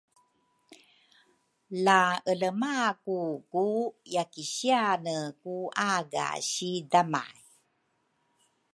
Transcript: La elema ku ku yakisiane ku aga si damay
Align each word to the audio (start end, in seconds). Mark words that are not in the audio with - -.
La 1.85 1.99
elema 2.31 2.75
ku 3.03 3.17
ku 3.51 3.65
yakisiane 4.15 5.17
ku 5.41 5.55
aga 5.93 6.27
si 6.51 6.71
damay 6.91 7.35